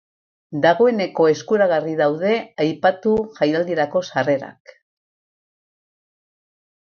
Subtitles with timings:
[0.61, 2.31] Dagoeneko eskuragarri daude
[2.65, 4.75] aipatu jaialdirako sarrerak.